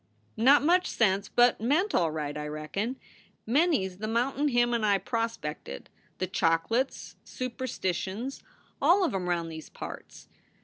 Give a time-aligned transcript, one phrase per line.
[0.37, 2.95] Not much sense, but meant all right, I reckon.
[3.45, 8.41] Many s the mountain him and I prospected, the Choc luts, Sooper stitions,
[8.81, 10.27] all of em round these parts.